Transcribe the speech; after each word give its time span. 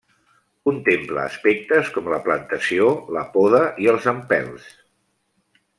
Contempla 0.69 1.25
aspectes 1.31 1.91
com 1.97 2.09
la 2.15 2.19
plantació, 2.29 2.89
la 3.19 3.25
poda 3.37 3.61
i 3.85 3.91
els 3.95 4.13
empelts. 4.17 4.71